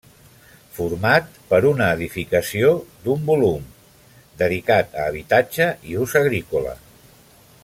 [0.77, 2.73] Format per una edificació
[3.05, 3.69] d'un volum
[4.43, 6.79] dedicat a habitatge i ús agrícola.